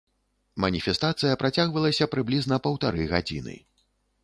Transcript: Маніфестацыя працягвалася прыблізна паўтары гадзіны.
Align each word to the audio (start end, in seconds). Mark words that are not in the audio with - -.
Маніфестацыя 0.63 1.35
працягвалася 1.43 2.09
прыблізна 2.15 2.61
паўтары 2.67 3.09
гадзіны. 3.15 3.55